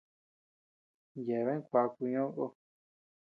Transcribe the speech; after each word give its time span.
Yeabean 1.25 1.61
kuaku 1.69 2.01
ñoʼo 2.13 2.27
kó. 2.35 2.45